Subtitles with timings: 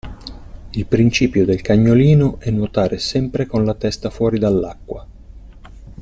[0.71, 5.07] Il principio del cagnolino è nuotare sempre con la testa fuori dall'acqua.